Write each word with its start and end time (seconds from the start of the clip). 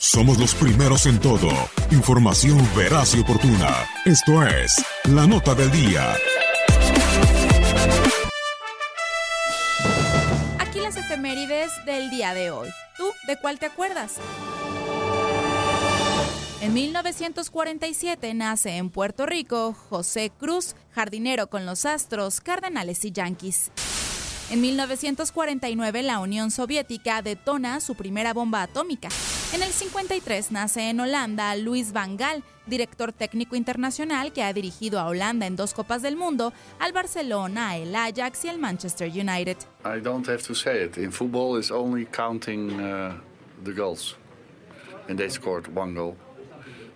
Somos 0.00 0.38
los 0.38 0.54
primeros 0.54 1.06
en 1.06 1.18
todo. 1.18 1.50
Información 1.90 2.56
veraz 2.76 3.16
y 3.16 3.20
oportuna. 3.20 3.84
Esto 4.04 4.46
es 4.46 4.72
La 5.06 5.26
Nota 5.26 5.56
del 5.56 5.72
Día. 5.72 6.14
Aquí 10.60 10.78
las 10.78 10.96
efemérides 10.96 11.72
del 11.84 12.10
día 12.10 12.32
de 12.32 12.52
hoy. 12.52 12.68
¿Tú 12.96 13.10
de 13.26 13.40
cuál 13.40 13.58
te 13.58 13.66
acuerdas? 13.66 14.18
En 16.60 16.74
1947 16.74 18.34
nace 18.34 18.76
en 18.76 18.90
Puerto 18.90 19.26
Rico 19.26 19.74
José 19.90 20.30
Cruz, 20.38 20.76
jardinero 20.92 21.48
con 21.48 21.66
los 21.66 21.84
Astros, 21.84 22.40
Cardenales 22.40 23.04
y 23.04 23.10
Yankees. 23.10 23.72
En 24.50 24.60
1949 24.60 26.04
la 26.04 26.20
Unión 26.20 26.52
Soviética 26.52 27.20
detona 27.20 27.80
su 27.80 27.96
primera 27.96 28.32
bomba 28.32 28.62
atómica. 28.62 29.08
En 29.54 29.62
el 29.62 29.72
53 29.72 30.52
nace 30.52 30.90
en 30.90 31.00
Holanda 31.00 31.56
Luis 31.56 31.92
Van 31.92 32.18
Gaal, 32.18 32.44
director 32.66 33.14
técnico 33.14 33.56
internacional 33.56 34.30
que 34.30 34.42
ha 34.42 34.52
dirigido 34.52 35.00
a 35.00 35.06
Holanda 35.06 35.46
en 35.46 35.56
dos 35.56 35.72
Copas 35.72 36.02
del 36.02 36.16
Mundo, 36.16 36.52
al 36.78 36.92
Barcelona, 36.92 37.78
el 37.78 37.96
Ajax 37.96 38.44
y 38.44 38.48
el 38.48 38.58
Manchester 38.58 39.08
United. 39.08 39.56
I 39.86 40.02
don't 40.02 40.28
have 40.28 40.42
to 40.42 40.54
say 40.54 40.84
it. 40.84 40.98
In 40.98 41.10
football, 41.10 41.58
it's 41.58 41.70
only 41.70 42.04
counting 42.04 42.78
uh, 42.78 43.14
the 43.64 43.72
goals. 43.72 44.16
And 45.08 45.18
they 45.18 45.30
scored 45.30 45.66
one 45.74 45.94
goal. 45.94 46.14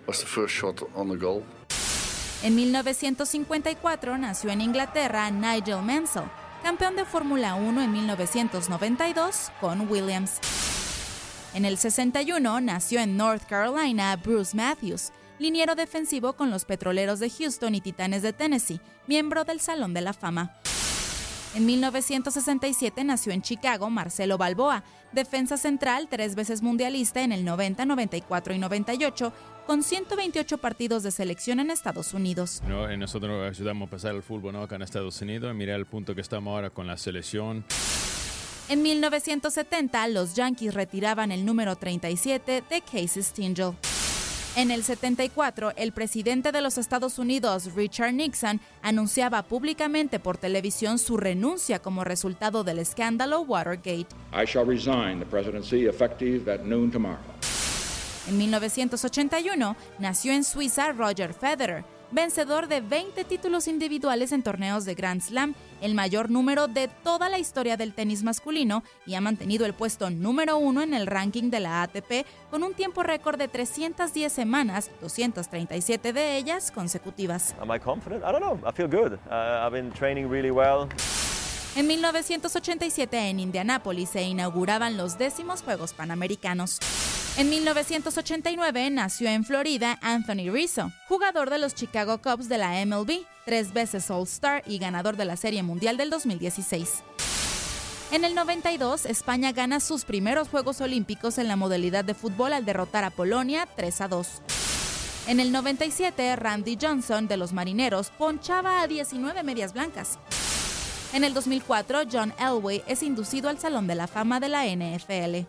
Was 0.07 0.21
the 0.21 0.27
first 0.27 0.55
shot 0.55 0.83
on 0.95 1.09
the 1.09 1.17
goal. 1.17 1.43
En 2.43 2.55
1954 2.55 4.19
nació 4.19 4.51
en 4.51 4.61
Inglaterra 4.61 5.31
Nigel 5.31 5.81
Mansell, 5.81 6.25
campeón 6.63 6.97
de 6.97 7.07
Fórmula 7.07 7.55
1 7.55 7.81
en 7.81 7.93
1992 7.93 9.53
con 9.59 9.89
Williams. 9.89 10.39
En 11.55 11.67
el 11.67 11.77
61 11.77 12.63
nació 12.63 13.01
en 13.01 13.19
North 13.19 13.45
Carolina 13.47 14.17
Bruce 14.17 14.57
Matthews, 14.57 15.13
liniero 15.39 15.75
defensivo 15.75 16.33
con 16.33 16.51
los 16.51 16.65
Petroleros 16.65 17.19
de 17.19 17.29
Houston 17.29 17.75
y 17.75 17.83
Titanes 17.83 18.23
de 18.23 18.33
Tennessee, 18.33 18.81
miembro 19.07 19.45
del 19.45 19.61
Salón 19.61 19.93
de 19.93 20.01
la 20.01 20.15
Fama. 20.15 20.57
En 21.55 21.67
1967 21.67 23.05
nació 23.05 23.35
en 23.35 23.43
Chicago 23.43 23.91
Marcelo 23.91 24.39
Balboa, 24.39 24.83
defensa 25.13 25.59
central, 25.59 26.09
tres 26.09 26.35
veces 26.35 26.63
mundialista 26.63 27.21
en 27.21 27.33
el 27.33 27.45
90, 27.45 27.85
94 27.85 28.55
y 28.55 28.59
98, 28.59 29.33
con 29.67 29.83
128 29.83 30.57
partidos 30.57 31.03
de 31.03 31.11
selección 31.11 31.61
en 31.61 31.71
Estados 31.71 32.15
Unidos. 32.15 32.63
No, 32.67 32.89
nosotros 32.97 33.47
ayudamos 33.47 33.89
a 33.89 33.91
pasar 33.91 34.15
el 34.15 34.23
fútbol 34.23 34.57
acá 34.57 34.77
en 34.77 34.83
Estados 34.83 35.21
Unidos. 35.21 35.55
Mira 35.55 35.77
el 35.77 35.85
punto 35.85 36.15
que 36.15 36.23
estamos 36.23 36.53
ahora 36.53 36.71
con 36.71 36.87
la 36.87 36.97
selección. 36.97 37.67
En 38.69 38.83
1970, 38.83 40.09
los 40.09 40.35
Yankees 40.35 40.73
retiraban 40.73 41.33
el 41.33 41.45
número 41.45 41.77
37 41.77 42.63
de 42.69 42.81
Casey 42.81 43.23
Stingel. 43.23 43.73
En 44.55 44.71
el 44.71 44.83
74, 44.83 45.73
el 45.77 45.93
presidente 45.93 46.53
de 46.53 46.61
los 46.61 46.77
Estados 46.77 47.19
Unidos, 47.19 47.71
Richard 47.75 48.13
Nixon, 48.13 48.61
anunciaba 48.83 49.43
públicamente 49.43 50.21
por 50.21 50.37
televisión 50.37 50.99
su 50.99 51.17
renuncia 51.17 51.79
como 51.79 52.05
resultado 52.05 52.63
del 52.63 52.79
escándalo 52.79 53.41
Watergate. 53.41 54.09
I 54.33 54.45
shall 54.45 54.67
resign 54.67 55.19
the 55.19 55.27
presidency 55.27 55.87
effective 55.87 56.53
at 56.53 56.61
noon 56.65 56.91
tomorrow. 56.91 57.19
En 58.29 58.39
1981, 58.39 59.75
nació 59.99 60.33
en 60.33 60.45
Suiza 60.45 60.93
Roger 60.93 61.35
Federer, 61.35 61.85
vencedor 62.13 62.69
de 62.69 62.81
20 62.81 63.25
títulos 63.25 63.67
individuales 63.67 64.33
en 64.33 64.43
torneos 64.43 64.85
de 64.85 64.95
Grand 64.95 65.21
Slam, 65.21 65.55
el 65.81 65.95
mayor 65.95 66.31
número 66.31 66.69
de 66.69 66.89
toda 66.89 67.29
la 67.29 67.39
historia 67.39 67.77
del 67.77 67.95
tenis 67.95 68.23
masculino, 68.23 68.85
y 69.07 69.15
ha 69.15 69.21
mantenido 69.21 69.67
el 69.67 69.75
puesto 69.75 70.11
número 70.11 70.59
uno 70.59 70.83
en 70.83 70.95
el 70.95 71.07
ranking 71.07 71.51
de 71.51 71.61
la 71.61 71.83
ATP 71.83 72.27
con 72.51 72.63
un 72.63 72.75
tiempo 72.75 73.03
récord 73.03 73.39
de 73.39 73.49
310 73.49 74.33
semanas, 74.33 74.91
237 75.01 76.13
de 76.13 76.37
ellas 76.37 76.71
consecutivas. 76.71 77.55
En 81.75 81.87
1987 81.87 83.31
en 83.31 83.41
Indianápolis 83.41 84.11
se 84.11 84.23
inauguraban 84.23 84.99
los 84.99 85.17
décimos 85.17 85.63
Juegos 85.63 85.95
Panamericanos. 85.95 86.79
En 87.39 87.49
1989 87.49 88.91
nació 88.91 89.31
en 89.31 89.45
Florida 89.45 89.99
Anthony 90.03 90.51
Rizzo, 90.53 90.93
jugador 91.09 91.49
de 91.49 91.59
los 91.59 91.75
Chicago 91.75 92.21
Cubs 92.21 92.47
de 92.47 92.59
la 92.59 92.85
MLB, 92.85 93.25
tres 93.47 93.73
veces 93.73 94.11
All-Star 94.11 94.63
y 94.67 94.79
ganador 94.79 95.17
de 95.17 95.25
la 95.25 95.39
Serie 95.39 95.63
Mundial 95.63 95.97
del 95.97 96.11
2016. 96.11 97.03
En 98.11 98.27
el 98.27 98.35
92, 98.35 99.07
España 99.07 99.53
gana 99.53 99.81
sus 99.81 100.05
primeros 100.05 100.49
Juegos 100.51 100.83
Olímpicos 100.83 101.39
en 101.39 101.49
la 101.49 101.57
modalidad 101.57 102.05
de 102.05 102.13
fútbol 102.13 102.53
al 102.53 102.67
derrotar 102.67 103.03
a 103.03 103.11
Polonia 103.11 103.67
3 103.77 104.03
a 104.03 104.09
2. 104.09 104.29
En 105.29 105.41
el 105.41 105.53
97, 105.53 106.37
Randy 106.37 106.77
Johnson 106.79 107.29
de 107.29 107.39
los 107.39 107.55
Marineros 107.55 108.11
ponchaba 108.11 108.83
a 108.83 108.87
19 108.87 109.43
medias 109.43 109.73
blancas. 109.73 110.19
En 111.13 111.25
el 111.25 111.35
2004, 111.35 112.05
John 112.11 112.33
Elway 112.39 112.83
es 112.87 113.03
inducido 113.03 113.51
al 113.51 113.59
Salón 113.59 113.87
de 113.87 113.95
la 113.95 114.07
Fama 114.07 114.41
de 114.41 114.49
la 114.49 114.65
NFL. 114.65 115.47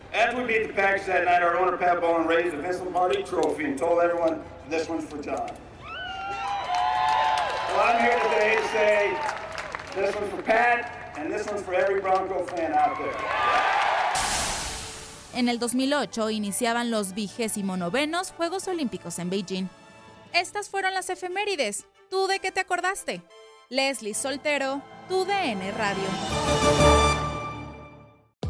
En 15.33 15.48
el 15.48 15.59
2008 15.59 16.30
iniciaban 16.30 16.92
los 16.92 17.13
vigésimo 17.13 17.77
novenos 17.77 18.31
Juegos 18.36 18.68
Olímpicos 18.68 19.18
en 19.18 19.30
Beijing. 19.30 19.68
Estas 20.33 20.68
fueron 20.68 20.94
las 20.94 21.09
efemérides. 21.09 21.86
¿Tú 22.09 22.27
de 22.27 22.39
qué 22.39 22.51
te 22.51 22.59
acordaste? 22.59 23.21
Leslie 23.69 24.13
Soltero, 24.13 24.81
tu 25.07 25.25
DN 25.25 25.71
Radio. 25.71 26.93